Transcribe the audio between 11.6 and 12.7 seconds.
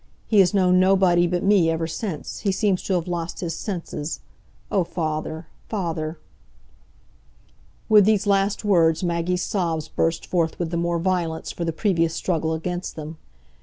the previous struggle